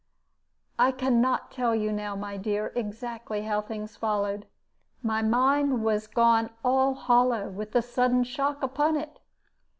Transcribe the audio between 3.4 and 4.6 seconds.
how things followed.